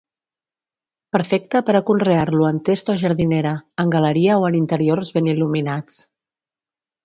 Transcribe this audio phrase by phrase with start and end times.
[1.15, 3.53] Perfecte per a conrear-lo en test o jardinera,
[3.85, 6.03] en galeria o en interiors ben il·luminats.